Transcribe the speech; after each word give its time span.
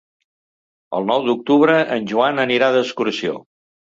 El 0.99 1.05
nou 1.09 1.25
d'octubre 1.27 1.75
en 1.97 2.09
Joan 2.11 2.43
anirà 2.45 2.73
d'excursió. 2.77 3.37